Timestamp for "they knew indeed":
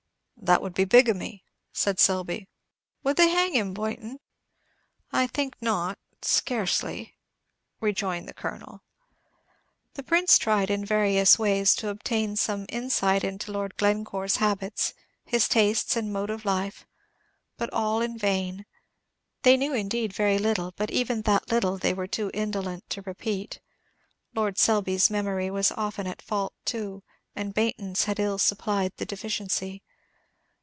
19.43-20.11